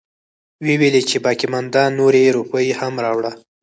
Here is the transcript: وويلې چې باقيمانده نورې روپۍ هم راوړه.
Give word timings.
وويلې 0.65 1.01
چې 1.09 1.17
باقيمانده 1.25 1.83
نورې 1.99 2.33
روپۍ 2.37 2.67
هم 2.79 2.93
راوړه. 3.05 3.31